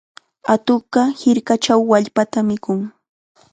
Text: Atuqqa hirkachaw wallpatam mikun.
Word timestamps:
Atuqqa 0.53 1.03
hirkachaw 1.19 1.81
wallpatam 1.91 2.45
mikun. 2.51 2.81